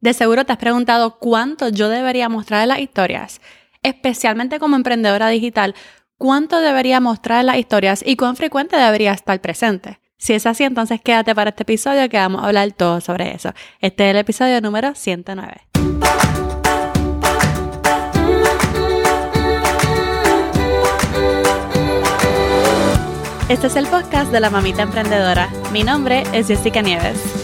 De 0.00 0.14
seguro 0.14 0.46
te 0.46 0.52
has 0.52 0.58
preguntado 0.58 1.18
cuánto 1.18 1.68
yo 1.68 1.90
debería 1.90 2.30
mostrar 2.30 2.62
en 2.62 2.68
las 2.68 2.78
historias, 2.78 3.40
especialmente 3.82 4.58
como 4.58 4.76
emprendedora 4.76 5.28
digital, 5.28 5.74
cuánto 6.16 6.60
debería 6.60 7.00
mostrar 7.00 7.40
en 7.40 7.46
las 7.46 7.58
historias 7.58 8.02
y 8.04 8.16
cuán 8.16 8.36
frecuente 8.36 8.76
debería 8.76 9.12
estar 9.12 9.38
presente. 9.40 10.00
Si 10.16 10.32
es 10.32 10.46
así, 10.46 10.64
entonces 10.64 11.00
quédate 11.02 11.34
para 11.34 11.50
este 11.50 11.64
episodio 11.64 12.08
que 12.08 12.16
vamos 12.16 12.42
a 12.42 12.46
hablar 12.46 12.72
todo 12.72 13.00
sobre 13.00 13.34
eso. 13.34 13.52
Este 13.80 14.04
es 14.04 14.10
el 14.10 14.16
episodio 14.16 14.60
número 14.62 14.94
109. 14.94 15.66
Este 23.48 23.66
es 23.66 23.76
el 23.76 23.86
podcast 23.86 24.30
de 24.30 24.40
la 24.40 24.48
mamita 24.48 24.82
emprendedora. 24.82 25.50
Mi 25.72 25.82
nombre 25.82 26.22
es 26.32 26.46
Jessica 26.46 26.82
Nieves. 26.82 27.39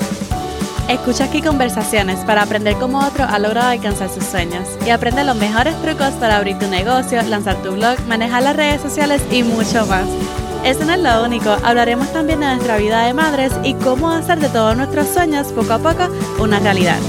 Escucha 0.88 1.24
aquí 1.24 1.42
conversaciones 1.42 2.20
para 2.20 2.42
aprender 2.42 2.76
cómo 2.76 3.04
otro 3.04 3.24
ha 3.24 3.40
logrado 3.40 3.70
alcanzar 3.70 4.08
sus 4.08 4.22
sueños 4.22 4.68
y 4.86 4.90
aprende 4.90 5.24
los 5.24 5.34
mejores 5.34 5.74
trucos 5.82 6.10
para 6.20 6.36
abrir 6.36 6.60
tu 6.60 6.68
negocio, 6.68 7.20
lanzar 7.22 7.60
tu 7.60 7.72
blog, 7.72 7.98
manejar 8.06 8.44
las 8.44 8.54
redes 8.54 8.82
sociales 8.82 9.20
y 9.32 9.42
mucho 9.42 9.84
más. 9.86 10.06
Eso 10.64 10.84
no 10.84 10.92
es 10.92 11.00
lo 11.00 11.24
único, 11.24 11.50
hablaremos 11.64 12.12
también 12.12 12.38
de 12.38 12.46
nuestra 12.46 12.76
vida 12.76 13.04
de 13.04 13.14
madres 13.14 13.52
y 13.64 13.74
cómo 13.74 14.12
hacer 14.12 14.38
de 14.38 14.48
todos 14.48 14.76
nuestros 14.76 15.08
sueños 15.08 15.48
poco 15.48 15.72
a 15.72 15.78
poco 15.80 16.08
una 16.38 16.60
realidad. 16.60 17.00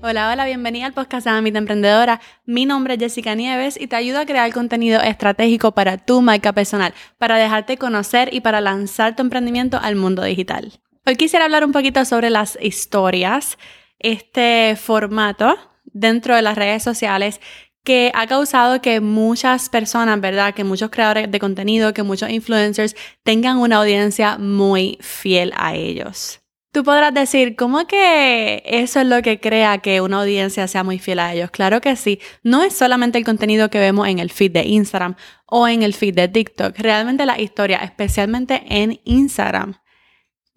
Hola, 0.00 0.30
hola, 0.30 0.44
bienvenida 0.44 0.86
al 0.86 0.92
podcast 0.92 1.26
de 1.26 1.32
Mamita 1.32 1.58
Emprendedora. 1.58 2.20
Mi 2.46 2.66
nombre 2.66 2.94
es 2.94 3.00
Jessica 3.00 3.34
Nieves 3.34 3.80
y 3.80 3.88
te 3.88 3.96
ayudo 3.96 4.20
a 4.20 4.26
crear 4.26 4.52
contenido 4.52 5.00
estratégico 5.00 5.72
para 5.72 5.98
tu 5.98 6.22
marca 6.22 6.52
personal, 6.52 6.94
para 7.18 7.36
dejarte 7.36 7.78
conocer 7.78 8.32
y 8.32 8.42
para 8.42 8.60
lanzar 8.60 9.16
tu 9.16 9.22
emprendimiento 9.22 9.80
al 9.82 9.96
mundo 9.96 10.22
digital. 10.22 10.78
Hoy 11.06 11.16
quisiera 11.16 11.44
hablar 11.44 11.66
un 11.66 11.72
poquito 11.72 12.02
sobre 12.06 12.30
las 12.30 12.56
historias, 12.62 13.58
este 13.98 14.74
formato 14.74 15.54
dentro 15.84 16.34
de 16.34 16.40
las 16.40 16.56
redes 16.56 16.82
sociales 16.82 17.42
que 17.82 18.10
ha 18.14 18.26
causado 18.26 18.80
que 18.80 19.02
muchas 19.02 19.68
personas, 19.68 20.18
¿verdad? 20.22 20.54
Que 20.54 20.64
muchos 20.64 20.88
creadores 20.88 21.30
de 21.30 21.38
contenido, 21.38 21.92
que 21.92 22.02
muchos 22.02 22.30
influencers 22.30 22.96
tengan 23.22 23.58
una 23.58 23.76
audiencia 23.76 24.38
muy 24.38 24.96
fiel 25.02 25.52
a 25.56 25.74
ellos. 25.74 26.40
Tú 26.72 26.82
podrás 26.84 27.12
decir, 27.12 27.54
¿cómo 27.54 27.86
que 27.86 28.62
eso 28.64 29.00
es 29.00 29.06
lo 29.06 29.20
que 29.20 29.38
crea 29.40 29.76
que 29.78 30.00
una 30.00 30.22
audiencia 30.22 30.66
sea 30.68 30.84
muy 30.84 30.98
fiel 30.98 31.18
a 31.18 31.34
ellos? 31.34 31.50
Claro 31.50 31.82
que 31.82 31.96
sí. 31.96 32.18
No 32.42 32.62
es 32.62 32.74
solamente 32.74 33.18
el 33.18 33.26
contenido 33.26 33.68
que 33.68 33.78
vemos 33.78 34.08
en 34.08 34.20
el 34.20 34.30
feed 34.30 34.52
de 34.52 34.64
Instagram 34.64 35.16
o 35.44 35.68
en 35.68 35.82
el 35.82 35.92
feed 35.92 36.14
de 36.14 36.28
TikTok. 36.28 36.78
Realmente 36.78 37.26
la 37.26 37.38
historia, 37.38 37.76
especialmente 37.76 38.62
en 38.70 39.00
Instagram, 39.04 39.76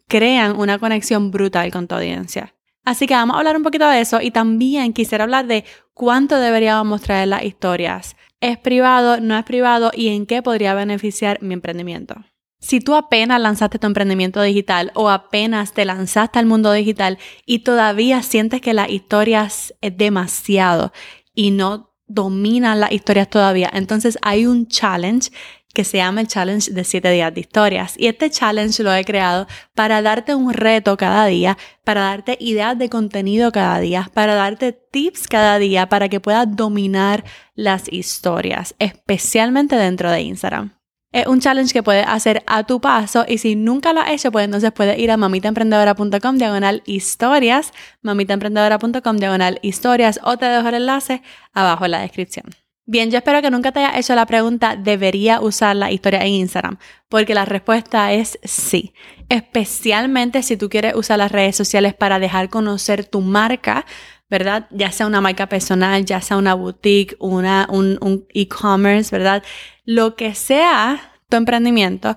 crean 0.07 0.59
una 0.59 0.79
conexión 0.79 1.31
brutal 1.31 1.71
con 1.71 1.87
tu 1.87 1.95
audiencia. 1.95 2.53
Así 2.85 3.05
que 3.05 3.13
vamos 3.13 3.35
a 3.35 3.39
hablar 3.39 3.57
un 3.57 3.63
poquito 3.63 3.87
de 3.89 3.99
eso 3.99 4.21
y 4.21 4.31
también 4.31 4.93
quisiera 4.93 5.25
hablar 5.25 5.45
de 5.45 5.65
cuánto 5.93 6.39
deberíamos 6.39 6.85
mostrar 6.85 7.27
las 7.27 7.43
historias. 7.43 8.15
¿Es 8.39 8.57
privado? 8.57 9.19
¿No 9.19 9.37
es 9.37 9.43
privado? 9.43 9.91
¿Y 9.93 10.07
en 10.09 10.25
qué 10.25 10.41
podría 10.41 10.73
beneficiar 10.73 11.41
mi 11.41 11.53
emprendimiento? 11.53 12.15
Si 12.59 12.79
tú 12.79 12.95
apenas 12.95 13.41
lanzaste 13.41 13.77
tu 13.77 13.87
emprendimiento 13.87 14.41
digital 14.41 14.91
o 14.95 15.09
apenas 15.09 15.73
te 15.73 15.85
lanzaste 15.85 16.39
al 16.39 16.45
mundo 16.45 16.71
digital 16.71 17.19
y 17.45 17.59
todavía 17.59 18.23
sientes 18.23 18.61
que 18.61 18.73
las 18.73 18.89
historias 18.89 19.73
es 19.81 19.97
demasiado 19.97 20.91
y 21.35 21.51
no 21.51 21.93
dominan 22.07 22.79
las 22.79 22.93
historias 22.93 23.29
todavía, 23.29 23.69
entonces 23.73 24.17
hay 24.21 24.47
un 24.47 24.67
challenge 24.67 25.29
que 25.77 25.83
se 25.83 25.97
llama 25.97 26.21
el 26.21 26.27
challenge 26.27 26.71
de 26.71 26.83
7 26.83 27.07
días 27.11 27.31
de 27.31 27.41
historias. 27.41 27.93
Y 27.99 28.07
este 28.07 28.31
challenge 28.31 28.81
lo 28.81 28.91
he 28.91 29.05
creado 29.05 29.45
para 29.75 30.01
darte 30.01 30.33
un 30.33 30.51
reto 30.51 30.97
cada 30.97 31.27
día, 31.27 31.55
para 31.83 32.01
darte 32.01 32.35
ideas 32.39 32.79
de 32.79 32.89
contenido 32.89 33.51
cada 33.51 33.79
día, 33.79 34.09
para 34.11 34.33
darte 34.33 34.71
tips 34.71 35.27
cada 35.27 35.59
día 35.59 35.87
para 35.87 36.09
que 36.09 36.19
puedas 36.19 36.47
dominar 36.55 37.23
las 37.53 37.93
historias, 37.93 38.73
especialmente 38.79 39.75
dentro 39.75 40.09
de 40.09 40.21
Instagram. 40.21 40.73
Es 41.11 41.27
un 41.27 41.41
challenge 41.41 41.71
que 41.71 41.83
puedes 41.83 42.07
hacer 42.07 42.41
a 42.47 42.63
tu 42.63 42.81
paso 42.81 43.23
y 43.27 43.37
si 43.37 43.55
nunca 43.55 43.93
lo 43.93 44.01
has 44.01 44.09
hecho, 44.09 44.31
pues 44.31 44.45
entonces 44.45 44.71
puedes 44.71 44.97
ir 44.97 45.11
a 45.11 45.17
mamitaemprendedora.com 45.17 46.37
diagonal 46.39 46.81
historias, 46.87 47.71
mamitaemprendedora.com 48.01 49.17
diagonal 49.17 49.59
historias 49.61 50.19
o 50.23 50.37
te 50.37 50.47
dejo 50.47 50.69
el 50.69 50.73
enlace 50.73 51.21
abajo 51.53 51.85
en 51.85 51.91
la 51.91 51.99
descripción. 51.99 52.45
Bien, 52.89 53.11
yo 53.11 53.17
espero 53.17 53.41
que 53.41 53.51
nunca 53.51 53.73
te 53.73 53.81
hayas 53.81 53.99
hecho 53.99 54.15
la 54.15 54.25
pregunta, 54.25 54.77
¿debería 54.77 55.41
usar 55.41 55.75
la 55.75 55.91
historia 55.91 56.21
en 56.21 56.29
Instagram? 56.29 56.77
Porque 57.09 57.35
la 57.35 57.43
respuesta 57.43 58.13
es 58.13 58.39
sí. 58.45 58.93
Especialmente 59.27 60.41
si 60.41 60.55
tú 60.55 60.69
quieres 60.69 60.95
usar 60.95 61.17
las 61.17 61.33
redes 61.33 61.57
sociales 61.57 61.93
para 61.93 62.17
dejar 62.17 62.47
conocer 62.47 63.03
tu 63.03 63.19
marca, 63.19 63.85
¿verdad? 64.29 64.69
Ya 64.71 64.93
sea 64.93 65.05
una 65.05 65.19
marca 65.19 65.49
personal, 65.49 66.05
ya 66.05 66.21
sea 66.21 66.37
una 66.37 66.53
boutique, 66.53 67.17
una, 67.19 67.67
un 67.69 68.25
e-commerce, 68.33 69.13
¿verdad? 69.13 69.43
Lo 69.83 70.15
que 70.15 70.33
sea 70.33 71.11
tu 71.27 71.35
emprendimiento, 71.35 72.15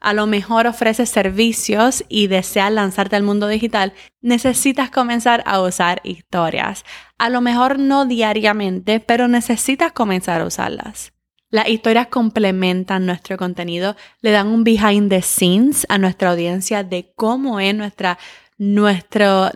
a 0.00 0.14
lo 0.14 0.26
mejor 0.26 0.66
ofreces 0.66 1.10
servicios 1.10 2.04
y 2.08 2.26
deseas 2.26 2.72
lanzarte 2.72 3.16
al 3.16 3.22
mundo 3.22 3.46
digital, 3.46 3.92
necesitas 4.22 4.90
comenzar 4.90 5.42
a 5.46 5.60
usar 5.60 6.00
historias. 6.04 6.84
A 7.18 7.28
lo 7.28 7.42
mejor 7.42 7.78
no 7.78 8.06
diariamente, 8.06 9.00
pero 9.00 9.28
necesitas 9.28 9.92
comenzar 9.92 10.40
a 10.40 10.46
usarlas. 10.46 11.12
Las 11.50 11.68
historias 11.68 12.06
complementan 12.06 13.06
nuestro 13.06 13.36
contenido, 13.36 13.96
le 14.22 14.30
dan 14.30 14.46
un 14.46 14.64
behind 14.64 15.10
the 15.10 15.20
scenes 15.20 15.84
a 15.88 15.98
nuestra 15.98 16.30
audiencia 16.30 16.82
de 16.82 17.12
cómo 17.14 17.60
es 17.60 17.74
nuestra, 17.74 18.18
nuestro, 18.56 19.50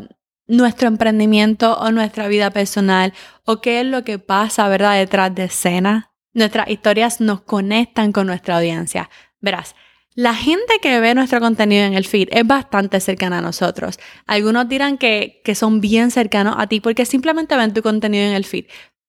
nuestro 0.47 0.89
emprendimiento 0.89 1.79
o 1.79 1.91
nuestra 1.93 2.29
vida 2.29 2.51
personal 2.51 3.15
o 3.45 3.61
qué 3.61 3.81
es 3.81 3.87
lo 3.87 4.05
que 4.05 4.19
pasa, 4.19 4.69
¿verdad?, 4.69 4.99
detrás 4.99 5.35
de 5.35 5.45
escena. 5.45 6.11
Nuestras 6.33 6.69
historias 6.69 7.21
nos 7.21 7.43
conectan 7.43 8.11
con 8.11 8.27
nuestra 8.27 8.57
audiencia. 8.57 9.09
Verás, 9.41 9.77
la 10.15 10.35
gente 10.35 10.79
que 10.81 11.01
ve 11.01 11.15
nuestro 11.15 11.41
contenido 11.41 11.85
en 11.85 11.95
el 11.95 12.07
feed 12.07 12.29
es 12.31 12.47
bastante 12.47 13.01
cercana 13.01 13.39
a 13.39 13.43
nosotros. 13.43 13.99
Algunos 14.27 14.69
dirán 14.69 14.97
que, 14.97 15.41
que 15.45 15.55
son 15.55 15.81
bien 15.81 16.11
cercanos 16.11 16.55
a 16.57 16.69
ti 16.69 16.81
porque 16.81 17.05
simplemente 17.05 17.57
ven 17.57 17.75
tu 17.75 17.83
contenido 17.83 18.25
en 18.25 18.35
el 18.35 18.45
feed. 18.45 18.67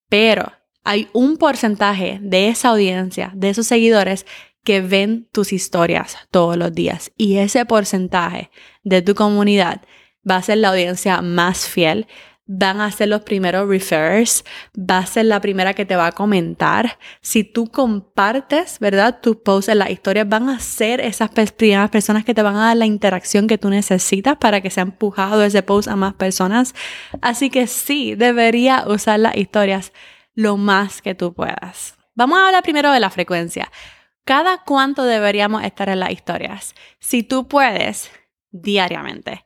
Pero 0.08 0.52
hay 0.82 1.08
un 1.12 1.36
porcentaje 1.36 2.18
de 2.22 2.48
esa 2.48 2.70
audiencia, 2.70 3.30
de 3.34 3.50
esos 3.50 3.66
seguidores, 3.66 4.26
que 4.64 4.80
ven 4.80 5.28
tus 5.30 5.52
historias 5.52 6.16
todos 6.32 6.56
los 6.56 6.74
días. 6.74 7.12
Y 7.16 7.36
ese 7.36 7.64
porcentaje 7.66 8.50
de 8.82 9.00
tu 9.00 9.14
comunidad 9.14 9.82
va 10.28 10.36
a 10.36 10.42
ser 10.42 10.58
la 10.58 10.70
audiencia 10.70 11.22
más 11.22 11.68
fiel, 11.68 12.08
van 12.46 12.80
a 12.80 12.90
ser 12.92 13.08
los 13.08 13.22
primeros 13.22 13.68
refers, 13.68 14.44
va 14.78 14.98
a 14.98 15.06
ser 15.06 15.26
la 15.26 15.40
primera 15.40 15.74
que 15.74 15.84
te 15.84 15.96
va 15.96 16.06
a 16.06 16.12
comentar. 16.12 16.98
Si 17.20 17.42
tú 17.42 17.66
compartes, 17.66 18.78
¿verdad? 18.78 19.20
Tus 19.20 19.36
posts 19.36 19.68
en 19.68 19.80
las 19.80 19.90
historias 19.90 20.28
van 20.28 20.48
a 20.48 20.60
ser 20.60 21.00
esas 21.00 21.30
primeras 21.56 21.90
personas 21.90 22.24
que 22.24 22.34
te 22.34 22.42
van 22.42 22.56
a 22.56 22.66
dar 22.66 22.76
la 22.76 22.86
interacción 22.86 23.48
que 23.48 23.58
tú 23.58 23.68
necesitas 23.68 24.36
para 24.36 24.60
que 24.60 24.70
sea 24.70 24.84
empujado 24.84 25.42
ese 25.42 25.62
post 25.62 25.88
a 25.88 25.96
más 25.96 26.14
personas. 26.14 26.74
Así 27.20 27.50
que 27.50 27.66
sí, 27.66 28.14
debería 28.14 28.84
usar 28.86 29.18
las 29.18 29.36
historias 29.36 29.92
lo 30.34 30.56
más 30.56 31.02
que 31.02 31.14
tú 31.14 31.34
puedas. 31.34 31.96
Vamos 32.14 32.38
a 32.38 32.46
hablar 32.46 32.62
primero 32.62 32.92
de 32.92 33.00
la 33.00 33.10
frecuencia. 33.10 33.70
¿Cada 34.24 34.62
cuánto 34.64 35.04
deberíamos 35.04 35.64
estar 35.64 35.88
en 35.88 36.00
las 36.00 36.10
historias? 36.10 36.74
Si 36.98 37.22
tú 37.22 37.48
puedes, 37.48 38.10
diariamente. 38.50 39.45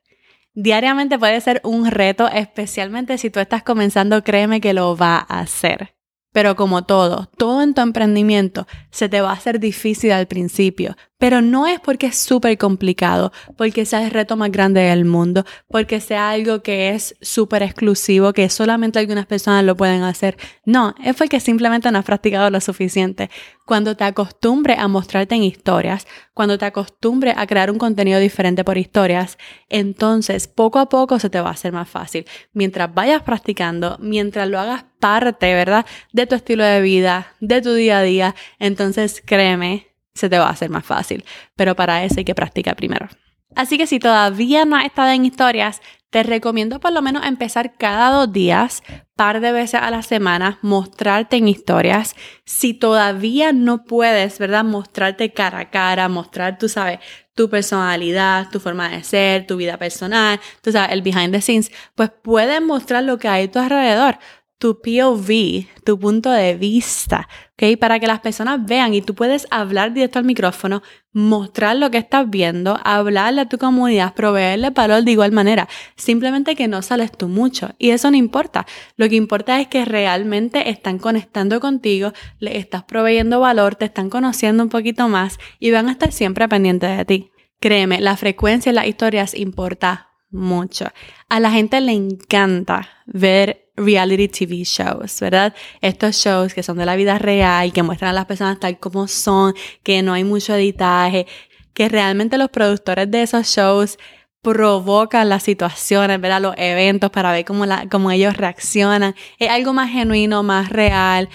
Diariamente 0.54 1.18
puede 1.18 1.40
ser 1.40 1.60
un 1.64 1.90
reto, 1.90 2.28
especialmente 2.28 3.18
si 3.18 3.30
tú 3.30 3.40
estás 3.40 3.62
comenzando, 3.62 4.24
créeme 4.24 4.60
que 4.60 4.74
lo 4.74 4.96
va 4.96 5.16
a 5.16 5.40
hacer. 5.40 5.94
Pero 6.32 6.56
como 6.56 6.84
todo, 6.84 7.30
todo 7.36 7.62
en 7.62 7.74
tu 7.74 7.80
emprendimiento 7.80 8.66
se 8.90 9.08
te 9.08 9.20
va 9.20 9.30
a 9.30 9.34
hacer 9.34 9.58
difícil 9.60 10.12
al 10.12 10.26
principio, 10.26 10.96
pero 11.20 11.42
no 11.42 11.66
es 11.66 11.78
porque 11.80 12.06
es 12.06 12.16
súper 12.16 12.56
complicado, 12.56 13.30
porque 13.58 13.84
sea 13.84 14.02
el 14.02 14.10
reto 14.10 14.38
más 14.38 14.50
grande 14.50 14.80
del 14.80 15.04
mundo, 15.04 15.44
porque 15.68 16.00
sea 16.00 16.30
algo 16.30 16.62
que 16.62 16.88
es 16.88 17.14
súper 17.20 17.62
exclusivo, 17.62 18.32
que 18.32 18.48
solamente 18.48 18.98
algunas 18.98 19.26
personas 19.26 19.62
lo 19.64 19.76
pueden 19.76 20.02
hacer. 20.02 20.38
No, 20.64 20.94
es 21.04 21.14
porque 21.14 21.38
simplemente 21.38 21.92
no 21.92 21.98
has 21.98 22.06
practicado 22.06 22.48
lo 22.48 22.58
suficiente. 22.62 23.28
Cuando 23.66 23.98
te 23.98 24.04
acostumbres 24.04 24.78
a 24.78 24.88
mostrarte 24.88 25.34
en 25.34 25.42
historias, 25.42 26.06
cuando 26.32 26.56
te 26.56 26.64
acostumbres 26.64 27.34
a 27.36 27.46
crear 27.46 27.70
un 27.70 27.76
contenido 27.76 28.18
diferente 28.18 28.64
por 28.64 28.78
historias, 28.78 29.36
entonces 29.68 30.48
poco 30.48 30.78
a 30.78 30.88
poco 30.88 31.18
se 31.18 31.28
te 31.28 31.40
va 31.42 31.50
a 31.50 31.52
hacer 31.52 31.72
más 31.72 31.88
fácil. 31.88 32.24
Mientras 32.54 32.94
vayas 32.94 33.22
practicando, 33.22 33.98
mientras 34.00 34.48
lo 34.48 34.58
hagas 34.58 34.86
parte, 34.98 35.52
¿verdad? 35.54 35.84
De 36.14 36.26
tu 36.26 36.34
estilo 36.34 36.64
de 36.64 36.80
vida, 36.80 37.34
de 37.40 37.60
tu 37.60 37.74
día 37.74 37.98
a 37.98 38.02
día, 38.02 38.34
entonces 38.58 39.22
créeme, 39.24 39.89
se 40.14 40.28
te 40.28 40.38
va 40.38 40.46
a 40.46 40.50
hacer 40.50 40.70
más 40.70 40.84
fácil. 40.84 41.24
Pero 41.56 41.76
para 41.76 42.04
eso 42.04 42.16
hay 42.18 42.24
que 42.24 42.34
practicar 42.34 42.76
primero. 42.76 43.08
Así 43.54 43.78
que 43.78 43.86
si 43.86 43.98
todavía 43.98 44.64
no 44.64 44.76
has 44.76 44.84
estado 44.84 45.10
en 45.10 45.24
historias, 45.24 45.80
te 46.10 46.22
recomiendo 46.22 46.80
por 46.80 46.92
lo 46.92 47.02
menos 47.02 47.24
empezar 47.24 47.76
cada 47.76 48.10
dos 48.10 48.32
días, 48.32 48.82
par 49.14 49.40
de 49.40 49.52
veces 49.52 49.80
a 49.80 49.90
la 49.90 50.02
semana, 50.02 50.58
mostrarte 50.62 51.36
en 51.36 51.48
historias. 51.48 52.16
Si 52.44 52.74
todavía 52.74 53.52
no 53.52 53.84
puedes, 53.84 54.38
¿verdad? 54.38 54.64
Mostrarte 54.64 55.32
cara 55.32 55.60
a 55.60 55.70
cara, 55.70 56.08
mostrar, 56.08 56.58
tú 56.58 56.68
sabes, 56.68 56.98
tu 57.34 57.48
personalidad, 57.48 58.48
tu 58.50 58.60
forma 58.60 58.88
de 58.88 59.04
ser, 59.04 59.46
tu 59.46 59.56
vida 59.56 59.78
personal, 59.78 60.40
tú 60.62 60.72
sabes, 60.72 60.92
el 60.92 61.02
behind 61.02 61.32
the 61.32 61.40
scenes, 61.40 61.70
pues 61.94 62.10
puedes 62.22 62.60
mostrar 62.60 63.04
lo 63.04 63.18
que 63.18 63.28
hay 63.28 63.44
a 63.44 63.50
tu 63.50 63.60
alrededor 63.60 64.18
tu 64.60 64.78
POV, 64.82 65.64
tu 65.86 65.98
punto 65.98 66.30
de 66.30 66.54
vista, 66.54 67.26
¿ok? 67.54 67.78
Para 67.78 67.98
que 67.98 68.06
las 68.06 68.20
personas 68.20 68.62
vean 68.66 68.92
y 68.92 69.00
tú 69.00 69.14
puedes 69.14 69.46
hablar 69.50 69.94
directo 69.94 70.18
al 70.18 70.26
micrófono, 70.26 70.82
mostrar 71.14 71.76
lo 71.76 71.90
que 71.90 71.96
estás 71.96 72.28
viendo, 72.28 72.78
hablarle 72.84 73.40
a 73.40 73.48
tu 73.48 73.56
comunidad, 73.56 74.12
proveerle 74.12 74.68
valor 74.68 75.02
de 75.02 75.12
igual 75.12 75.32
manera. 75.32 75.66
Simplemente 75.96 76.56
que 76.56 76.68
no 76.68 76.82
sales 76.82 77.10
tú 77.10 77.26
mucho 77.26 77.70
y 77.78 77.90
eso 77.90 78.10
no 78.10 78.18
importa. 78.18 78.66
Lo 78.96 79.08
que 79.08 79.16
importa 79.16 79.58
es 79.62 79.68
que 79.68 79.86
realmente 79.86 80.68
están 80.68 80.98
conectando 80.98 81.58
contigo, 81.58 82.12
le 82.38 82.58
estás 82.58 82.84
proveyendo 82.84 83.40
valor, 83.40 83.76
te 83.76 83.86
están 83.86 84.10
conociendo 84.10 84.62
un 84.62 84.68
poquito 84.68 85.08
más 85.08 85.38
y 85.58 85.70
van 85.70 85.88
a 85.88 85.92
estar 85.92 86.12
siempre 86.12 86.46
pendientes 86.48 86.98
de 86.98 87.04
ti. 87.06 87.30
Créeme, 87.60 88.02
la 88.02 88.18
frecuencia 88.18 88.68
en 88.68 88.76
las 88.76 88.86
historias 88.86 89.34
importa 89.34 90.09
mucho. 90.30 90.86
A 91.28 91.40
la 91.40 91.50
gente 91.50 91.80
le 91.80 91.92
encanta 91.92 92.88
ver 93.06 93.70
reality 93.76 94.28
TV 94.28 94.64
shows, 94.64 95.20
¿verdad? 95.20 95.54
Estos 95.80 96.16
shows 96.16 96.54
que 96.54 96.62
son 96.62 96.78
de 96.78 96.86
la 96.86 96.96
vida 96.96 97.18
real, 97.18 97.72
que 97.72 97.82
muestran 97.82 98.10
a 98.10 98.14
las 98.14 98.26
personas 98.26 98.60
tal 98.60 98.78
como 98.78 99.08
son, 99.08 99.54
que 99.82 100.02
no 100.02 100.12
hay 100.12 100.24
mucho 100.24 100.54
editaje, 100.54 101.26
que 101.72 101.88
realmente 101.88 102.38
los 102.38 102.50
productores 102.50 103.10
de 103.10 103.22
esos 103.22 103.46
shows 103.46 103.98
provocan 104.42 105.28
las 105.28 105.42
situaciones, 105.42 106.20
¿verdad? 106.20 106.40
Los 106.40 106.54
eventos 106.56 107.10
para 107.10 107.32
ver 107.32 107.44
cómo, 107.44 107.66
la, 107.66 107.88
cómo 107.88 108.10
ellos 108.10 108.36
reaccionan. 108.36 109.14
Es 109.38 109.50
algo 109.50 109.72
más 109.72 109.90
genuino, 109.90 110.42
más 110.42 110.70
real, 110.70 111.28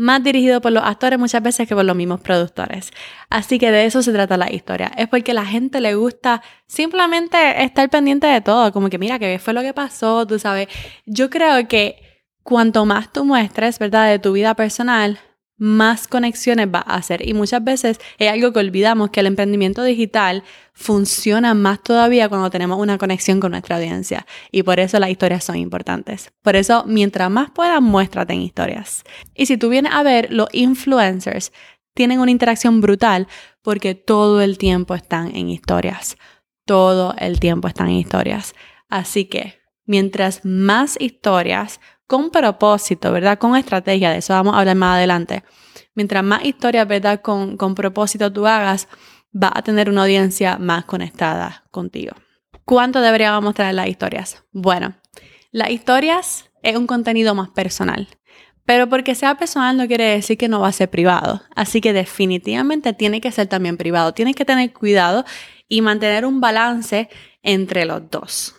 más 0.00 0.22
dirigido 0.22 0.62
por 0.62 0.72
los 0.72 0.82
actores 0.82 1.18
muchas 1.18 1.42
veces 1.42 1.68
que 1.68 1.74
por 1.74 1.84
los 1.84 1.94
mismos 1.94 2.22
productores. 2.22 2.90
Así 3.28 3.58
que 3.58 3.70
de 3.70 3.84
eso 3.84 4.02
se 4.02 4.12
trata 4.12 4.38
la 4.38 4.50
historia. 4.50 4.90
Es 4.96 5.08
porque 5.08 5.32
a 5.32 5.34
la 5.34 5.44
gente 5.44 5.78
le 5.78 5.94
gusta 5.94 6.42
simplemente 6.66 7.62
estar 7.62 7.90
pendiente 7.90 8.26
de 8.26 8.40
todo, 8.40 8.72
como 8.72 8.88
que 8.88 8.98
mira, 8.98 9.18
qué 9.18 9.38
fue 9.38 9.52
lo 9.52 9.60
que 9.60 9.74
pasó, 9.74 10.26
tú 10.26 10.38
sabes. 10.38 10.68
Yo 11.04 11.28
creo 11.28 11.68
que 11.68 12.24
cuanto 12.42 12.86
más 12.86 13.12
tú 13.12 13.26
muestres, 13.26 13.78
¿verdad?, 13.78 14.08
de 14.08 14.18
tu 14.18 14.32
vida 14.32 14.54
personal, 14.54 15.18
más 15.60 16.08
conexiones 16.08 16.68
va 16.74 16.82
a 16.84 16.96
hacer. 16.96 17.28
Y 17.28 17.34
muchas 17.34 17.62
veces 17.62 18.00
es 18.18 18.30
algo 18.30 18.52
que 18.52 18.60
olvidamos, 18.60 19.10
que 19.10 19.20
el 19.20 19.26
emprendimiento 19.26 19.84
digital 19.84 20.42
funciona 20.72 21.52
más 21.52 21.82
todavía 21.82 22.30
cuando 22.30 22.50
tenemos 22.50 22.80
una 22.80 22.96
conexión 22.96 23.40
con 23.40 23.52
nuestra 23.52 23.76
audiencia. 23.76 24.26
Y 24.50 24.62
por 24.62 24.80
eso 24.80 24.98
las 24.98 25.10
historias 25.10 25.44
son 25.44 25.56
importantes. 25.56 26.32
Por 26.42 26.56
eso, 26.56 26.84
mientras 26.86 27.30
más 27.30 27.50
puedas, 27.50 27.82
muéstrate 27.82 28.32
en 28.32 28.40
historias. 28.40 29.04
Y 29.34 29.46
si 29.46 29.58
tú 29.58 29.68
vienes 29.68 29.92
a 29.92 30.02
ver, 30.02 30.32
los 30.32 30.48
influencers 30.52 31.52
tienen 31.94 32.20
una 32.20 32.30
interacción 32.30 32.80
brutal 32.80 33.28
porque 33.60 33.94
todo 33.94 34.40
el 34.40 34.56
tiempo 34.56 34.94
están 34.94 35.36
en 35.36 35.50
historias. 35.50 36.16
Todo 36.64 37.14
el 37.18 37.38
tiempo 37.38 37.68
están 37.68 37.88
en 37.88 37.96
historias. 37.96 38.54
Así 38.88 39.26
que, 39.26 39.60
mientras 39.84 40.42
más 40.42 40.96
historias 40.98 41.80
con 42.10 42.30
propósito, 42.30 43.12
¿verdad? 43.12 43.38
Con 43.38 43.54
estrategia, 43.54 44.10
de 44.10 44.18
eso 44.18 44.32
vamos 44.32 44.56
a 44.56 44.58
hablar 44.58 44.74
más 44.74 44.96
adelante. 44.96 45.44
Mientras 45.94 46.24
más 46.24 46.44
historias, 46.44 46.88
¿verdad? 46.88 47.20
Con, 47.22 47.56
con 47.56 47.76
propósito 47.76 48.32
tú 48.32 48.48
hagas, 48.48 48.88
va 49.32 49.52
a 49.54 49.62
tener 49.62 49.88
una 49.88 50.02
audiencia 50.02 50.58
más 50.58 50.86
conectada 50.86 51.62
contigo. 51.70 52.16
¿Cuánto 52.64 53.00
deberíamos 53.00 53.44
mostrar 53.44 53.72
las 53.74 53.86
historias? 53.86 54.42
Bueno, 54.50 54.96
las 55.52 55.70
historias 55.70 56.50
es 56.64 56.76
un 56.76 56.88
contenido 56.88 57.36
más 57.36 57.50
personal. 57.50 58.08
Pero 58.64 58.88
porque 58.88 59.14
sea 59.14 59.36
personal 59.36 59.76
no 59.76 59.86
quiere 59.86 60.06
decir 60.06 60.36
que 60.36 60.48
no 60.48 60.58
va 60.58 60.66
a 60.66 60.72
ser 60.72 60.90
privado. 60.90 61.42
Así 61.54 61.80
que 61.80 61.92
definitivamente 61.92 62.92
tiene 62.92 63.20
que 63.20 63.30
ser 63.30 63.46
también 63.46 63.76
privado. 63.76 64.14
Tienes 64.14 64.34
que 64.34 64.44
tener 64.44 64.72
cuidado 64.72 65.24
y 65.68 65.80
mantener 65.80 66.26
un 66.26 66.40
balance 66.40 67.08
entre 67.44 67.84
los 67.84 68.10
dos. 68.10 68.56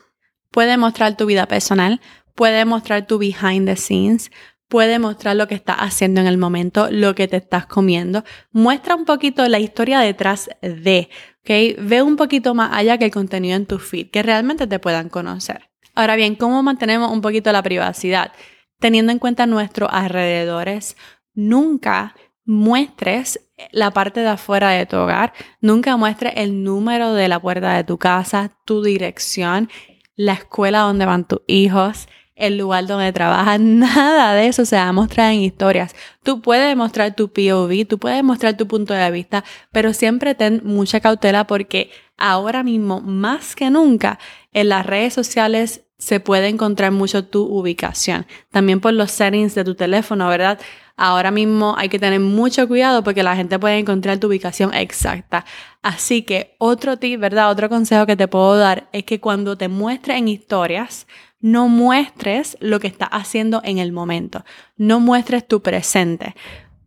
Puede 0.51 0.77
mostrar 0.77 1.15
tu 1.15 1.25
vida 1.25 1.47
personal, 1.47 1.99
puede 2.35 2.65
mostrar 2.65 3.07
tu 3.07 3.17
behind 3.17 3.67
the 3.67 3.75
scenes, 3.75 4.31
puede 4.71 4.99
mostrar 4.99 5.35
lo 5.35 5.47
que 5.47 5.55
estás 5.55 5.75
haciendo 5.79 6.21
en 6.21 6.27
el 6.27 6.37
momento, 6.37 6.87
lo 6.89 7.13
que 7.13 7.27
te 7.27 7.37
estás 7.37 7.65
comiendo. 7.65 8.23
Muestra 8.51 8.95
un 8.95 9.03
poquito 9.03 9.45
la 9.49 9.59
historia 9.59 9.99
detrás 9.99 10.49
de, 10.61 11.09
¿ok? 11.41 11.77
Ve 11.79 12.01
un 12.01 12.15
poquito 12.15 12.55
más 12.55 12.71
allá 12.73 12.97
que 12.97 13.05
el 13.05 13.11
contenido 13.11 13.57
en 13.57 13.65
tu 13.65 13.79
feed, 13.79 14.09
que 14.11 14.23
realmente 14.23 14.67
te 14.67 14.79
puedan 14.79 15.09
conocer. 15.09 15.69
Ahora 15.93 16.15
bien, 16.15 16.35
¿cómo 16.35 16.63
mantenemos 16.63 17.11
un 17.11 17.19
poquito 17.19 17.51
la 17.51 17.61
privacidad? 17.61 18.31
Teniendo 18.79 19.11
en 19.11 19.19
cuenta 19.19 19.45
nuestros 19.45 19.89
alrededores, 19.91 20.95
nunca 21.33 22.15
muestres 22.45 23.41
la 23.71 23.91
parte 23.91 24.21
de 24.21 24.29
afuera 24.29 24.69
de 24.69 24.85
tu 24.85 24.95
hogar, 24.95 25.33
nunca 25.59 25.97
muestres 25.97 26.33
el 26.37 26.63
número 26.63 27.13
de 27.13 27.27
la 27.27 27.39
puerta 27.39 27.75
de 27.75 27.83
tu 27.83 27.97
casa, 27.97 28.57
tu 28.65 28.81
dirección, 28.81 29.69
la 30.15 30.33
escuela 30.33 30.79
donde 30.79 31.05
van 31.05 31.27
tus 31.27 31.41
hijos, 31.47 32.07
el 32.41 32.57
lugar 32.57 32.87
donde 32.87 33.13
trabajas, 33.13 33.59
nada 33.61 34.33
de 34.33 34.47
eso 34.47 34.65
se 34.65 34.75
va 34.75 34.87
a 34.87 34.93
mostrar 34.93 35.31
en 35.31 35.41
historias. 35.41 35.95
Tú 36.23 36.41
puedes 36.41 36.75
mostrar 36.75 37.15
tu 37.15 37.31
POV, 37.31 37.85
tú 37.87 37.99
puedes 37.99 38.23
mostrar 38.23 38.57
tu 38.57 38.67
punto 38.67 38.93
de 38.93 39.11
vista, 39.11 39.43
pero 39.71 39.93
siempre 39.93 40.35
ten 40.35 40.61
mucha 40.65 40.99
cautela 40.99 41.45
porque 41.45 41.91
ahora 42.17 42.63
mismo, 42.63 42.99
más 42.99 43.55
que 43.55 43.69
nunca, 43.69 44.19
en 44.53 44.69
las 44.69 44.85
redes 44.85 45.13
sociales 45.13 45.85
se 46.01 46.19
puede 46.19 46.47
encontrar 46.47 46.91
mucho 46.91 47.25
tu 47.25 47.43
ubicación. 47.43 48.25
También 48.49 48.79
por 48.79 48.93
los 48.93 49.11
settings 49.11 49.53
de 49.53 49.63
tu 49.63 49.75
teléfono, 49.75 50.27
¿verdad? 50.27 50.59
Ahora 50.97 51.29
mismo 51.29 51.75
hay 51.77 51.89
que 51.89 51.99
tener 51.99 52.19
mucho 52.19 52.67
cuidado 52.67 53.03
porque 53.03 53.21
la 53.21 53.35
gente 53.35 53.59
puede 53.59 53.77
encontrar 53.77 54.17
tu 54.17 54.27
ubicación 54.27 54.73
exacta. 54.73 55.45
Así 55.83 56.23
que 56.23 56.55
otro 56.57 56.97
tip, 56.97 57.19
¿verdad? 57.19 57.51
Otro 57.51 57.69
consejo 57.69 58.07
que 58.07 58.15
te 58.15 58.27
puedo 58.27 58.57
dar 58.57 58.89
es 58.93 59.03
que 59.03 59.19
cuando 59.19 59.57
te 59.57 59.67
muestres 59.67 60.17
en 60.17 60.27
historias, 60.27 61.05
no 61.41 61.67
muestres 61.67 62.55
lo 62.59 62.79
que 62.79 62.87
estás 62.87 63.09
haciendo 63.11 63.61
en 63.63 63.79
el 63.79 63.91
momento, 63.91 64.45
no 64.77 64.99
muestres 64.99 65.47
tu 65.47 65.61
presente. 65.61 66.35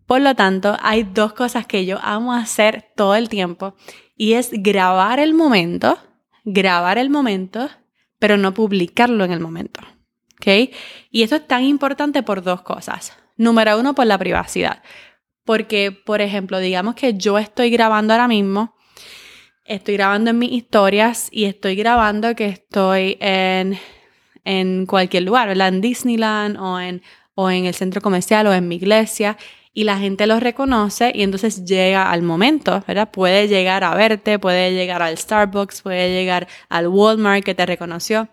Por 0.07 0.21
lo 0.21 0.35
tanto, 0.35 0.77
hay 0.81 1.03
dos 1.03 1.33
cosas 1.33 1.67
que 1.67 1.87
yo 1.87 1.99
amo 2.03 2.33
hacer 2.33 2.93
todo 2.97 3.15
el 3.15 3.29
tiempo 3.29 3.75
y 4.17 4.35
es 4.35 4.51
grabar 4.53 5.19
el 5.19 5.35
momento, 5.35 5.99
grabar 6.45 6.99
el 6.99 7.11
momento, 7.11 7.69
pero 8.19 8.37
no 8.37 8.55
publicarlo 8.55 9.25
en 9.25 9.33
el 9.33 9.41
momento. 9.41 9.81
¿Ok? 10.37 10.71
Y 11.11 11.23
esto 11.23 11.37
es 11.37 11.47
tan 11.47 11.65
importante 11.65 12.23
por 12.23 12.43
dos 12.43 12.63
cosas. 12.63 13.17
Número 13.37 13.79
uno, 13.79 13.95
por 13.95 14.07
la 14.07 14.19
privacidad. 14.19 14.83
Porque, 15.45 15.91
por 15.93 16.21
ejemplo, 16.21 16.59
digamos 16.59 16.95
que 16.95 17.15
yo 17.15 17.39
estoy 17.39 17.71
grabando 17.71 18.13
ahora 18.13 18.29
mismo, 18.29 18.75
estoy 19.65 19.95
grabando 19.95 20.31
en 20.31 20.39
mis 20.39 20.53
historias 20.53 21.29
y 21.31 21.45
estoy 21.45 21.77
grabando 21.77 22.35
que 22.35 22.47
estoy 22.47 23.17
en 23.21 23.79
en 24.45 24.87
cualquier 24.87 25.25
lugar. 25.25 25.49
En 25.49 25.81
Disneyland 25.81 26.59
o 26.59 26.81
en, 26.81 27.03
o 27.35 27.51
en 27.51 27.65
el 27.67 27.75
centro 27.75 28.01
comercial 28.01 28.47
o 28.47 28.53
en 28.53 28.69
mi 28.69 28.77
iglesia 28.77 29.37
y 29.73 29.85
la 29.85 29.99
gente 29.99 30.27
lo 30.27 30.39
reconoce 30.39 31.11
y 31.15 31.25
entonces 31.25 31.65
llega 31.65 32.11
al 32.11 32.23
momento, 32.23 32.83
¿verdad? 32.87 33.11
Puede 33.11 33.49
llegar 33.49 33.83
a 33.83 33.95
verte, 33.95 34.39
puede 34.39 34.73
llegar 34.73 35.03
al 35.03 35.19
Starbucks, 35.19 35.83
puede 35.83 36.13
llegar 36.13 36.47
al 36.69 36.87
Walmart 36.87 37.45
que 37.45 37.57
te 37.57 37.67
reconoció. 37.67 38.29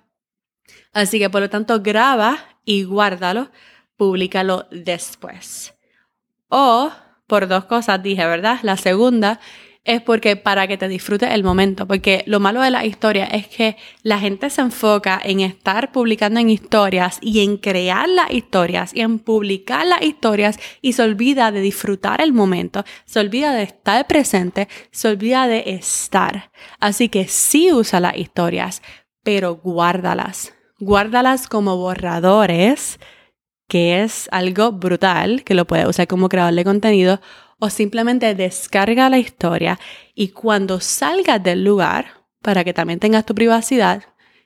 Así 0.93 1.17
que 1.17 1.29
por 1.29 1.41
lo 1.41 1.49
tanto 1.49 1.81
graba 1.81 2.37
y 2.63 2.83
guárdalo, 2.83 3.49
públicalo 3.97 4.67
después. 4.69 5.73
O 6.47 6.91
por 7.25 7.47
dos 7.47 7.65
cosas 7.65 8.03
dije, 8.03 8.25
¿verdad? 8.25 8.59
La 8.61 8.77
segunda 8.77 9.39
es 9.83 10.01
porque 10.01 10.35
para 10.35 10.67
que 10.67 10.77
te 10.77 10.87
disfrutes 10.87 11.31
el 11.31 11.43
momento, 11.43 11.87
porque 11.87 12.23
lo 12.27 12.39
malo 12.39 12.61
de 12.61 12.69
la 12.69 12.85
historia 12.85 13.25
es 13.25 13.47
que 13.47 13.77
la 14.03 14.19
gente 14.19 14.51
se 14.51 14.61
enfoca 14.61 15.19
en 15.23 15.39
estar 15.39 15.91
publicando 15.91 16.39
en 16.39 16.51
historias 16.51 17.17
y 17.21 17.43
en 17.43 17.57
crear 17.57 18.07
las 18.07 18.29
historias 18.31 18.93
y 18.93 19.01
en 19.01 19.17
publicar 19.17 19.87
las 19.87 20.03
historias 20.03 20.59
y 20.81 20.93
se 20.93 21.01
olvida 21.01 21.51
de 21.51 21.61
disfrutar 21.61 22.21
el 22.21 22.31
momento, 22.31 22.83
se 23.05 23.19
olvida 23.19 23.53
de 23.53 23.63
estar 23.63 24.05
presente, 24.05 24.67
se 24.91 25.07
olvida 25.07 25.47
de 25.47 25.63
estar. 25.65 26.51
Así 26.79 27.09
que 27.09 27.27
sí 27.27 27.73
usa 27.73 27.99
las 27.99 28.17
historias, 28.17 28.83
pero 29.23 29.55
guárdalas. 29.55 30.53
Guárdalas 30.79 31.47
como 31.47 31.77
borradores, 31.77 32.99
que 33.67 34.03
es 34.03 34.27
algo 34.31 34.73
brutal, 34.73 35.43
que 35.43 35.53
lo 35.55 35.65
puedes 35.65 35.87
usar 35.87 36.07
como 36.07 36.29
creador 36.29 36.53
de 36.53 36.63
contenido 36.63 37.21
o 37.61 37.69
simplemente 37.69 38.33
descarga 38.33 39.07
la 39.07 39.19
historia 39.19 39.79
y 40.15 40.29
cuando 40.29 40.79
salgas 40.79 41.41
del 41.41 41.63
lugar, 41.63 42.07
para 42.41 42.63
que 42.63 42.73
también 42.73 42.99
tengas 42.99 43.23
tu 43.23 43.35
privacidad, 43.35 44.03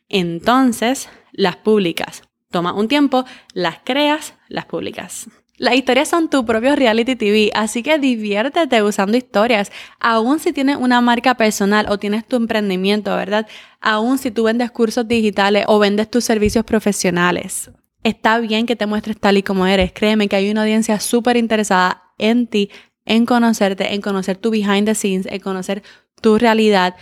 entonces 0.10 1.07
las 1.31 1.55
publicas. 1.55 2.24
Toma 2.51 2.74
un 2.74 2.89
tiempo, 2.89 3.24
las 3.53 3.77
creas, 3.86 4.34
las 4.50 4.65
publicas. 4.65 5.29
Las 5.57 5.75
historias 5.75 6.10
son 6.10 6.29
tu 6.29 6.45
propio 6.45 6.75
reality 6.75 7.15
TV, 7.15 7.51
así 7.55 7.84
que 7.84 7.98
diviértete 7.98 8.84
usando 8.84 9.15
historias, 9.15 9.72
aun 10.01 10.39
si 10.39 10.51
tienes 10.51 10.75
una 10.75 11.00
marca 11.00 11.36
personal 11.36 11.86
o 11.88 11.98
tienes 11.98 12.27
tu 12.27 12.36
emprendimiento, 12.36 13.15
¿verdad? 13.15 13.48
Aun 13.79 14.17
si 14.17 14.29
tú 14.29 14.43
vendes 14.43 14.72
cursos 14.72 15.07
digitales 15.07 15.63
o 15.67 15.79
vendes 15.79 16.12
tus 16.12 16.25
servicios 16.25 16.65
profesionales. 16.65 17.72
Está 18.03 18.39
bien 18.39 18.65
que 18.65 18.75
te 18.75 18.86
muestres 18.86 19.17
tal 19.17 19.38
y 19.38 19.43
como 19.43 19.65
eres. 19.65 19.93
Créeme 19.93 20.27
que 20.27 20.36
hay 20.36 20.51
una 20.51 20.63
audiencia 20.63 21.00
súper 21.00 21.38
interesada 21.38 22.03
en 22.17 22.48
ti 22.48 22.69
en 23.06 23.26
conocerte, 23.26 23.94
en 23.94 24.02
conocer 24.02 24.38
tu 24.38 24.52
behind 24.52 24.86
the 24.86 24.96
scenes, 24.96 25.28
en 25.28 25.40
conocer 25.40 25.84
tu 26.22 26.38
realidad. 26.38 26.96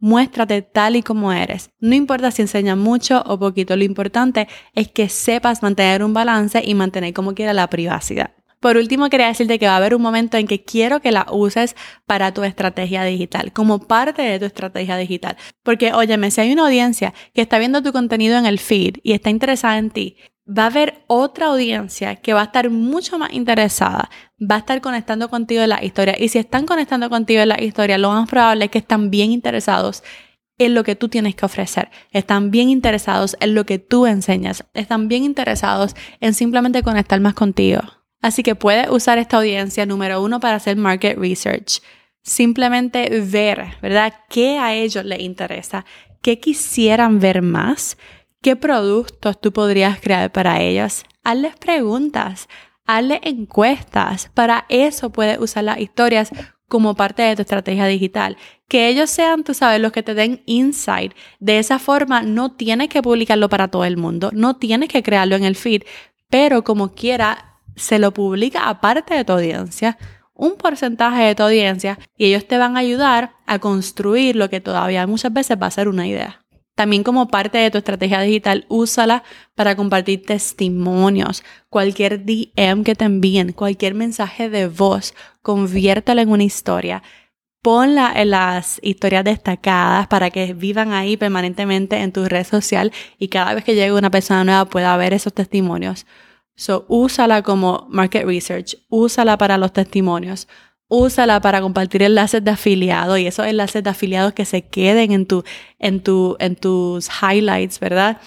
Muéstrate 0.00 0.62
tal 0.62 0.96
y 0.96 1.02
como 1.02 1.32
eres. 1.32 1.70
No 1.80 1.94
importa 1.94 2.30
si 2.30 2.42
enseñas 2.42 2.76
mucho 2.76 3.22
o 3.26 3.38
poquito, 3.38 3.76
lo 3.76 3.84
importante 3.84 4.46
es 4.74 4.88
que 4.88 5.08
sepas 5.08 5.62
mantener 5.62 6.04
un 6.04 6.14
balance 6.14 6.62
y 6.64 6.74
mantener 6.74 7.12
como 7.12 7.34
quiera 7.34 7.52
la 7.52 7.68
privacidad. 7.68 8.37
Por 8.60 8.76
último, 8.76 9.08
quería 9.08 9.28
decirte 9.28 9.58
que 9.58 9.66
va 9.66 9.74
a 9.74 9.76
haber 9.76 9.94
un 9.94 10.02
momento 10.02 10.36
en 10.36 10.46
que 10.46 10.64
quiero 10.64 11.00
que 11.00 11.12
la 11.12 11.26
uses 11.30 11.76
para 12.06 12.32
tu 12.34 12.42
estrategia 12.42 13.04
digital, 13.04 13.52
como 13.52 13.78
parte 13.86 14.22
de 14.22 14.38
tu 14.38 14.46
estrategia 14.46 14.96
digital. 14.96 15.36
Porque, 15.62 15.92
óyeme, 15.92 16.30
si 16.30 16.40
hay 16.40 16.52
una 16.52 16.64
audiencia 16.66 17.14
que 17.34 17.42
está 17.42 17.58
viendo 17.58 17.82
tu 17.82 17.92
contenido 17.92 18.36
en 18.36 18.46
el 18.46 18.58
feed 18.58 18.96
y 19.02 19.12
está 19.12 19.30
interesada 19.30 19.78
en 19.78 19.90
ti, 19.90 20.16
va 20.48 20.64
a 20.64 20.66
haber 20.66 21.04
otra 21.06 21.46
audiencia 21.46 22.16
que 22.16 22.32
va 22.32 22.40
a 22.40 22.44
estar 22.44 22.70
mucho 22.70 23.18
más 23.18 23.32
interesada, 23.32 24.10
va 24.40 24.56
a 24.56 24.58
estar 24.58 24.80
conectando 24.80 25.28
contigo 25.28 25.62
en 25.62 25.68
la 25.68 25.84
historia. 25.84 26.16
Y 26.18 26.28
si 26.28 26.38
están 26.38 26.66
conectando 26.66 27.10
contigo 27.10 27.42
en 27.42 27.50
la 27.50 27.62
historia, 27.62 27.98
lo 27.98 28.10
más 28.10 28.28
probable 28.28 28.66
es 28.66 28.70
que 28.70 28.78
están 28.78 29.10
bien 29.10 29.30
interesados 29.30 30.02
en 30.58 30.74
lo 30.74 30.84
que 30.84 30.96
tú 30.96 31.08
tienes 31.08 31.36
que 31.36 31.46
ofrecer. 31.46 31.90
Están 32.10 32.50
bien 32.50 32.70
interesados 32.70 33.36
en 33.40 33.54
lo 33.54 33.64
que 33.64 33.78
tú 33.78 34.06
enseñas. 34.06 34.64
Están 34.74 35.08
bien 35.08 35.22
interesados 35.22 35.94
en 36.20 36.34
simplemente 36.34 36.82
conectar 36.82 37.20
más 37.20 37.34
contigo. 37.34 37.97
Así 38.20 38.42
que 38.42 38.54
puedes 38.54 38.90
usar 38.90 39.18
esta 39.18 39.36
audiencia 39.36 39.86
número 39.86 40.22
uno 40.22 40.40
para 40.40 40.56
hacer 40.56 40.76
market 40.76 41.16
research. 41.18 41.80
Simplemente 42.22 43.08
ver, 43.20 43.76
¿verdad? 43.80 44.12
¿Qué 44.28 44.58
a 44.58 44.74
ellos 44.74 45.04
les 45.04 45.20
interesa? 45.20 45.84
¿Qué 46.20 46.40
quisieran 46.40 47.20
ver 47.20 47.42
más? 47.42 47.96
¿Qué 48.42 48.56
productos 48.56 49.40
tú 49.40 49.52
podrías 49.52 50.00
crear 50.00 50.30
para 50.30 50.60
ellos? 50.60 51.04
Hazles 51.24 51.56
preguntas, 51.56 52.48
hazles 52.86 53.20
encuestas. 53.22 54.30
Para 54.34 54.66
eso 54.68 55.10
puedes 55.10 55.38
usar 55.38 55.64
las 55.64 55.78
historias 55.78 56.30
como 56.68 56.94
parte 56.94 57.22
de 57.22 57.34
tu 57.34 57.42
estrategia 57.42 57.86
digital. 57.86 58.36
Que 58.68 58.88
ellos 58.88 59.10
sean, 59.10 59.42
tú 59.42 59.54
sabes, 59.54 59.80
los 59.80 59.92
que 59.92 60.02
te 60.02 60.14
den 60.14 60.42
insight. 60.44 61.14
De 61.40 61.58
esa 61.58 61.78
forma, 61.78 62.22
no 62.22 62.52
tienes 62.52 62.88
que 62.88 63.02
publicarlo 63.02 63.48
para 63.48 63.68
todo 63.68 63.84
el 63.84 63.96
mundo, 63.96 64.30
no 64.34 64.56
tienes 64.56 64.88
que 64.88 65.02
crearlo 65.02 65.36
en 65.36 65.44
el 65.44 65.56
feed, 65.56 65.82
pero 66.28 66.62
como 66.62 66.94
quiera, 66.94 67.47
se 67.78 67.98
lo 67.98 68.12
publica 68.12 68.68
aparte 68.68 69.14
de 69.14 69.24
tu 69.24 69.32
audiencia, 69.32 69.98
un 70.34 70.56
porcentaje 70.56 71.22
de 71.22 71.34
tu 71.34 71.42
audiencia, 71.42 71.98
y 72.16 72.26
ellos 72.26 72.46
te 72.46 72.58
van 72.58 72.76
a 72.76 72.80
ayudar 72.80 73.32
a 73.46 73.58
construir 73.58 74.36
lo 74.36 74.50
que 74.50 74.60
todavía 74.60 75.06
muchas 75.06 75.32
veces 75.32 75.58
va 75.60 75.66
a 75.66 75.70
ser 75.70 75.88
una 75.88 76.06
idea. 76.06 76.44
También 76.78 77.02
como 77.02 77.26
parte 77.26 77.58
de 77.58 77.72
tu 77.72 77.78
estrategia 77.78 78.20
digital, 78.20 78.64
úsala 78.68 79.24
para 79.56 79.74
compartir 79.74 80.22
testimonios, 80.22 81.42
cualquier 81.70 82.24
DM 82.24 82.84
que 82.84 82.94
te 82.94 83.04
envíen, 83.04 83.50
cualquier 83.52 83.94
mensaje 83.94 84.48
de 84.48 84.68
voz, 84.68 85.12
conviértelo 85.42 86.20
en 86.20 86.28
una 86.28 86.44
historia. 86.44 87.02
Ponla 87.62 88.12
en 88.14 88.30
las 88.30 88.78
historias 88.80 89.24
destacadas 89.24 90.06
para 90.06 90.30
que 90.30 90.54
vivan 90.54 90.92
ahí 90.92 91.16
permanentemente 91.16 91.96
en 91.96 92.12
tu 92.12 92.26
red 92.26 92.46
social 92.46 92.92
y 93.18 93.26
cada 93.26 93.54
vez 93.54 93.64
que 93.64 93.74
llegue 93.74 93.92
una 93.92 94.12
persona 94.12 94.44
nueva 94.44 94.66
pueda 94.66 94.96
ver 94.96 95.14
esos 95.14 95.34
testimonios. 95.34 96.06
So, 96.58 96.84
úsala 96.88 97.42
como 97.42 97.86
market 97.88 98.24
research, 98.26 98.74
úsala 98.88 99.38
para 99.38 99.56
los 99.58 99.72
testimonios, 99.72 100.48
úsala 100.88 101.40
para 101.40 101.60
compartir 101.60 102.02
enlaces 102.02 102.42
de 102.42 102.50
afiliados 102.50 103.16
y 103.20 103.28
esos 103.28 103.46
enlaces 103.46 103.84
de 103.84 103.90
afiliados 103.90 104.32
que 104.32 104.44
se 104.44 104.62
queden 104.62 105.12
en, 105.12 105.26
tu, 105.26 105.44
en, 105.78 106.02
tu, 106.02 106.36
en 106.40 106.56
tus 106.56 107.08
highlights, 107.22 107.78
¿verdad? 107.78 108.20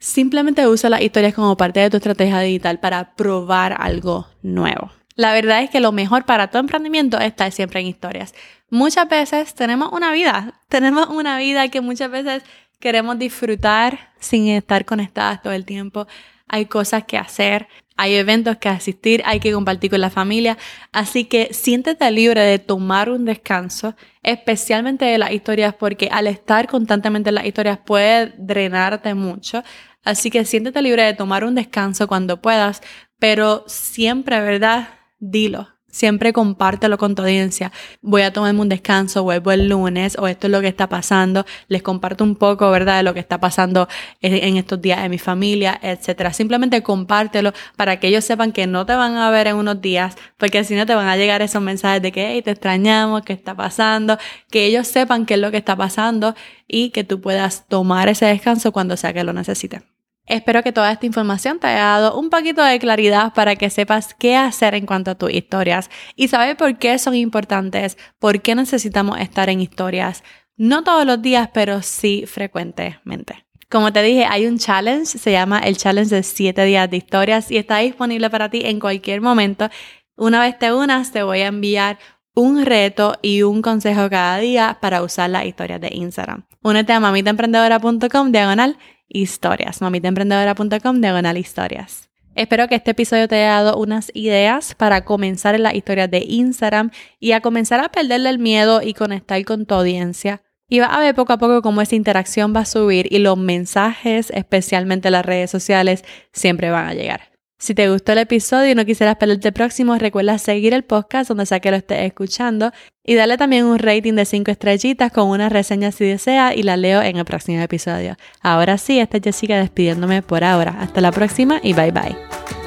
Simplemente 0.00 0.66
usa 0.66 0.90
las 0.90 1.00
historias 1.00 1.32
como 1.32 1.56
parte 1.56 1.78
de 1.78 1.90
tu 1.90 1.98
estrategia 1.98 2.40
digital 2.40 2.80
para 2.80 3.14
probar 3.14 3.76
algo 3.78 4.26
nuevo. 4.42 4.90
La 5.14 5.32
verdad 5.32 5.62
es 5.62 5.70
que 5.70 5.78
lo 5.78 5.92
mejor 5.92 6.24
para 6.24 6.50
tu 6.50 6.58
emprendimiento 6.58 7.20
está 7.20 7.52
siempre 7.52 7.78
en 7.78 7.86
historias. 7.86 8.34
Muchas 8.68 9.08
veces 9.08 9.54
tenemos 9.54 9.92
una 9.92 10.10
vida, 10.10 10.60
tenemos 10.68 11.08
una 11.08 11.38
vida 11.38 11.68
que 11.68 11.80
muchas 11.80 12.10
veces 12.10 12.42
queremos 12.80 13.16
disfrutar 13.16 14.10
sin 14.18 14.48
estar 14.48 14.84
conectadas 14.84 15.40
todo 15.40 15.52
el 15.52 15.64
tiempo 15.64 16.08
hay 16.48 16.66
cosas 16.66 17.04
que 17.04 17.18
hacer, 17.18 17.68
hay 17.96 18.14
eventos 18.14 18.56
que 18.58 18.68
asistir, 18.68 19.22
hay 19.24 19.40
que 19.40 19.52
compartir 19.52 19.90
con 19.90 20.00
la 20.00 20.10
familia. 20.10 20.56
Así 20.92 21.24
que 21.24 21.52
siéntete 21.52 22.10
libre 22.10 22.42
de 22.42 22.58
tomar 22.58 23.10
un 23.10 23.24
descanso, 23.24 23.96
especialmente 24.22 25.04
de 25.04 25.18
las 25.18 25.32
historias, 25.32 25.74
porque 25.74 26.08
al 26.10 26.28
estar 26.28 26.68
constantemente 26.68 27.30
en 27.30 27.34
las 27.34 27.46
historias 27.46 27.78
puede 27.84 28.34
drenarte 28.38 29.14
mucho. 29.14 29.64
Así 30.04 30.30
que 30.30 30.44
siéntete 30.44 30.80
libre 30.80 31.02
de 31.02 31.14
tomar 31.14 31.44
un 31.44 31.56
descanso 31.56 32.06
cuando 32.06 32.40
puedas, 32.40 32.82
pero 33.18 33.64
siempre, 33.66 34.40
¿verdad? 34.40 34.90
Dilo. 35.18 35.77
Siempre 35.90 36.34
compártelo 36.34 36.98
con 36.98 37.14
tu 37.14 37.22
audiencia. 37.22 37.72
Voy 38.02 38.20
a 38.22 38.32
tomarme 38.32 38.60
un 38.60 38.68
descanso, 38.68 39.22
vuelvo 39.22 39.52
el 39.52 39.68
lunes 39.68 40.16
o 40.18 40.28
esto 40.28 40.46
es 40.46 40.50
lo 40.50 40.60
que 40.60 40.68
está 40.68 40.88
pasando. 40.88 41.46
Les 41.68 41.82
comparto 41.82 42.24
un 42.24 42.36
poco, 42.36 42.70
¿verdad?, 42.70 42.98
de 42.98 43.02
lo 43.02 43.14
que 43.14 43.20
está 43.20 43.40
pasando 43.40 43.88
en 44.20 44.56
estos 44.58 44.82
días 44.82 45.00
en 45.00 45.10
mi 45.10 45.18
familia, 45.18 45.78
etcétera. 45.82 46.32
Simplemente 46.34 46.82
compártelo 46.82 47.52
para 47.76 47.98
que 47.98 48.08
ellos 48.08 48.24
sepan 48.24 48.52
que 48.52 48.66
no 48.66 48.84
te 48.84 48.94
van 48.94 49.16
a 49.16 49.30
ver 49.30 49.46
en 49.46 49.56
unos 49.56 49.80
días, 49.80 50.16
porque 50.36 50.62
si 50.62 50.74
no 50.74 50.84
te 50.84 50.94
van 50.94 51.08
a 51.08 51.16
llegar 51.16 51.40
esos 51.40 51.62
mensajes 51.62 52.02
de 52.02 52.12
que 52.12 52.42
te 52.42 52.50
extrañamos, 52.50 53.22
qué 53.22 53.32
está 53.32 53.54
pasando, 53.54 54.18
que 54.50 54.66
ellos 54.66 54.86
sepan 54.86 55.24
qué 55.24 55.34
es 55.34 55.40
lo 55.40 55.50
que 55.50 55.56
está 55.56 55.74
pasando 55.74 56.34
y 56.66 56.90
que 56.90 57.02
tú 57.02 57.20
puedas 57.22 57.66
tomar 57.66 58.08
ese 58.08 58.26
descanso 58.26 58.72
cuando 58.72 58.96
sea 58.96 59.14
que 59.14 59.24
lo 59.24 59.32
necesiten. 59.32 59.84
Espero 60.28 60.62
que 60.62 60.72
toda 60.72 60.92
esta 60.92 61.06
información 61.06 61.58
te 61.58 61.66
haya 61.66 61.84
dado 61.84 62.18
un 62.18 62.28
poquito 62.28 62.62
de 62.62 62.78
claridad 62.78 63.32
para 63.32 63.56
que 63.56 63.70
sepas 63.70 64.14
qué 64.14 64.36
hacer 64.36 64.74
en 64.74 64.84
cuanto 64.84 65.10
a 65.10 65.14
tus 65.14 65.32
historias 65.32 65.90
y 66.16 66.28
saber 66.28 66.56
por 66.56 66.78
qué 66.78 66.98
son 66.98 67.14
importantes, 67.14 67.96
por 68.18 68.42
qué 68.42 68.54
necesitamos 68.54 69.18
estar 69.18 69.48
en 69.48 69.60
historias. 69.60 70.22
No 70.56 70.84
todos 70.84 71.06
los 71.06 71.22
días, 71.22 71.48
pero 71.54 71.80
sí 71.82 72.24
frecuentemente. 72.26 73.46
Como 73.70 73.92
te 73.92 74.02
dije, 74.02 74.24
hay 74.24 74.46
un 74.46 74.58
challenge, 74.58 75.18
se 75.18 75.32
llama 75.32 75.60
el 75.60 75.76
challenge 75.76 76.14
de 76.14 76.22
7 76.22 76.64
días 76.64 76.90
de 76.90 76.96
historias 76.96 77.50
y 77.50 77.56
está 77.56 77.78
disponible 77.78 78.28
para 78.28 78.50
ti 78.50 78.62
en 78.64 78.80
cualquier 78.80 79.20
momento. 79.20 79.70
Una 80.16 80.40
vez 80.40 80.58
te 80.58 80.72
unas, 80.72 81.12
te 81.12 81.22
voy 81.22 81.40
a 81.40 81.46
enviar 81.46 81.98
un 82.34 82.64
reto 82.64 83.18
y 83.20 83.42
un 83.42 83.62
consejo 83.62 84.08
cada 84.08 84.38
día 84.38 84.78
para 84.80 85.02
usar 85.02 85.30
las 85.30 85.44
historias 85.44 85.80
de 85.80 85.90
Instagram. 85.92 86.44
Únete 86.62 86.92
a 86.92 87.00
mamitaemprendedora.com 87.00 88.32
diagonal 88.32 88.78
historias. 89.08 89.80
mamitaemprendedora.com 89.80 91.00
diagonal 91.00 91.36
historias. 91.36 92.08
Espero 92.34 92.68
que 92.68 92.76
este 92.76 92.92
episodio 92.92 93.26
te 93.26 93.34
haya 93.34 93.62
dado 93.62 93.78
unas 93.78 94.12
ideas 94.14 94.74
para 94.76 95.04
comenzar 95.04 95.56
en 95.56 95.64
las 95.64 95.74
historias 95.74 96.08
de 96.10 96.20
Instagram 96.20 96.92
y 97.18 97.32
a 97.32 97.40
comenzar 97.40 97.80
a 97.80 97.88
perderle 97.88 98.30
el 98.30 98.38
miedo 98.38 98.80
y 98.80 98.94
conectar 98.94 99.44
con 99.44 99.66
tu 99.66 99.74
audiencia. 99.74 100.42
Y 100.68 100.80
vas 100.80 100.90
a 100.92 101.00
ver 101.00 101.14
poco 101.14 101.32
a 101.32 101.38
poco 101.38 101.62
cómo 101.62 101.80
esa 101.80 101.96
interacción 101.96 102.54
va 102.54 102.60
a 102.60 102.64
subir 102.64 103.08
y 103.10 103.18
los 103.18 103.38
mensajes, 103.38 104.30
especialmente 104.30 105.08
en 105.08 105.12
las 105.12 105.26
redes 105.26 105.50
sociales, 105.50 106.04
siempre 106.32 106.70
van 106.70 106.86
a 106.86 106.94
llegar. 106.94 107.37
Si 107.60 107.74
te 107.74 107.90
gustó 107.90 108.12
el 108.12 108.18
episodio 108.18 108.70
y 108.70 108.74
no 108.76 108.84
quisieras 108.84 109.16
perderte 109.16 109.50
próximo, 109.50 109.98
recuerda 109.98 110.38
seguir 110.38 110.74
el 110.74 110.84
podcast 110.84 111.28
donde 111.28 111.44
sea 111.44 111.58
que 111.58 111.72
lo 111.72 111.76
estés 111.76 112.06
escuchando 112.06 112.70
y 113.04 113.14
darle 113.14 113.36
también 113.36 113.64
un 113.64 113.80
rating 113.80 114.14
de 114.14 114.24
5 114.24 114.50
estrellitas 114.52 115.10
con 115.10 115.28
una 115.28 115.48
reseña 115.48 115.90
si 115.90 116.04
desea 116.04 116.54
y 116.54 116.62
la 116.62 116.76
leo 116.76 117.02
en 117.02 117.16
el 117.16 117.24
próximo 117.24 117.60
episodio. 117.60 118.16
Ahora 118.42 118.78
sí, 118.78 119.00
esta 119.00 119.16
es 119.16 119.24
Jessica 119.24 119.56
despidiéndome 119.56 120.22
por 120.22 120.44
ahora. 120.44 120.76
Hasta 120.78 121.00
la 121.00 121.10
próxima 121.10 121.58
y 121.62 121.72
bye 121.72 121.90
bye. 121.90 122.57